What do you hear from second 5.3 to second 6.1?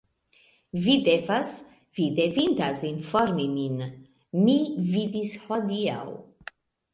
hodiaŭ.